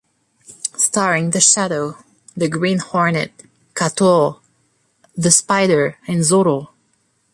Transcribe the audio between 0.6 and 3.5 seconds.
Starring The Shadow, The Green Hornet,